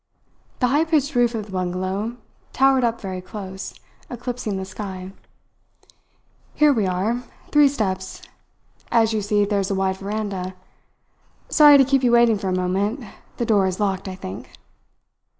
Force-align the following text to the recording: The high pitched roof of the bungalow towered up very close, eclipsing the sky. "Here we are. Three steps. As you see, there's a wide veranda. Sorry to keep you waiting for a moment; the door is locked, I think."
The 0.57 0.65
high 0.69 0.83
pitched 0.83 1.13
roof 1.13 1.35
of 1.35 1.45
the 1.45 1.51
bungalow 1.51 2.17
towered 2.53 2.83
up 2.83 2.99
very 2.99 3.21
close, 3.21 3.75
eclipsing 4.09 4.57
the 4.57 4.65
sky. 4.65 5.11
"Here 6.55 6.73
we 6.73 6.87
are. 6.87 7.21
Three 7.51 7.67
steps. 7.67 8.23
As 8.91 9.13
you 9.13 9.21
see, 9.21 9.45
there's 9.45 9.69
a 9.69 9.75
wide 9.75 9.97
veranda. 9.97 10.55
Sorry 11.49 11.77
to 11.77 11.85
keep 11.85 12.01
you 12.03 12.13
waiting 12.13 12.39
for 12.39 12.49
a 12.49 12.51
moment; 12.51 13.03
the 13.37 13.45
door 13.45 13.67
is 13.67 13.79
locked, 13.79 14.07
I 14.07 14.15
think." 14.15 14.49